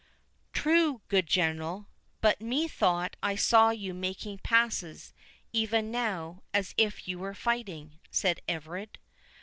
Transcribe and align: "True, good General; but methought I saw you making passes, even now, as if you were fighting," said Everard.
"True, 0.51 1.01
good 1.09 1.27
General; 1.27 1.87
but 2.21 2.41
methought 2.41 3.15
I 3.21 3.35
saw 3.35 3.69
you 3.69 3.93
making 3.93 4.39
passes, 4.39 5.13
even 5.53 5.91
now, 5.91 6.41
as 6.55 6.73
if 6.75 7.07
you 7.07 7.19
were 7.19 7.35
fighting," 7.35 7.99
said 8.09 8.39
Everard. 8.47 8.97